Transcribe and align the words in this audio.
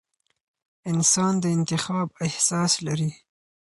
انسان 0.91 1.33
د 1.43 1.45
انتخاب 1.57 2.07
احساس 2.25 2.71
لري. 2.85 3.11